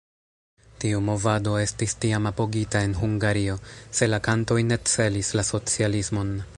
Tiu 0.83 1.01
movado 1.09 1.53
estis 1.65 1.93
tiam 2.05 2.29
apogita 2.31 2.81
en 2.87 2.97
Hungario, 3.03 3.61
se 3.99 4.11
la 4.13 4.23
kantoj 4.29 4.61
ne 4.71 4.83
celis 4.95 5.35
la 5.41 5.49
socialismon. 5.55 6.39